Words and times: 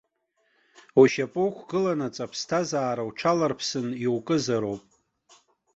Ушьапы 1.01 1.41
уқәгыланаҵ 1.47 2.15
аԥсҭазаара 2.25 3.07
уҽаларԥсын 3.09 3.87
иукызароуп. 4.05 4.83